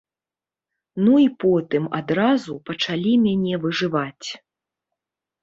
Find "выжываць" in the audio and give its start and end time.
3.67-4.27